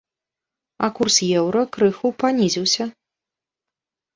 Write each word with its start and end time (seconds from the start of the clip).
А 0.87 0.87
курс 0.99 1.17
еўра 1.41 1.61
крыху 1.75 2.07
панізіўся. 2.25 2.83